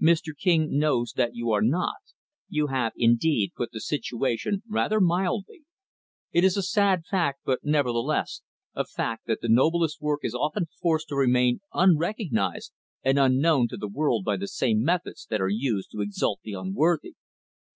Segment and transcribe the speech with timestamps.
[0.00, 0.30] "Mr.
[0.38, 1.96] King knows that you are not.
[2.48, 5.64] You have, indeed, put the situation rather mildly.
[6.30, 8.42] It is a sad fact, but, never the less,
[8.76, 13.76] a fact, that the noblest work is often forced to remain unrecognized and unknown to
[13.76, 17.16] the world by the same methods that are used to exalt the unworthy.